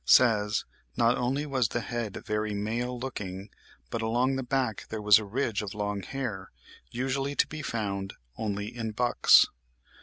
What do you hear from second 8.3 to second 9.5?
only in bucks.")